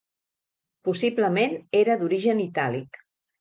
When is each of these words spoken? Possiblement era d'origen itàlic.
Possiblement 0.89 1.53
era 1.81 1.99
d'origen 2.01 2.43
itàlic. 2.47 3.01